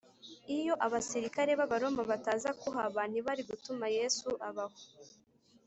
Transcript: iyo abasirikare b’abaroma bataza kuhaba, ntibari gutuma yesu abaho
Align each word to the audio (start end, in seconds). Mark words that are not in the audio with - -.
iyo 0.57 0.73
abasirikare 0.85 1.51
b’abaroma 1.59 2.01
bataza 2.11 2.49
kuhaba, 2.61 3.01
ntibari 3.11 3.41
gutuma 3.49 3.85
yesu 3.97 4.29
abaho 4.47 4.79